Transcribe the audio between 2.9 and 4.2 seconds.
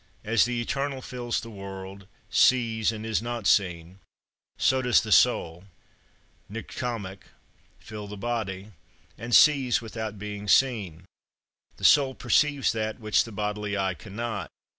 and is not seen,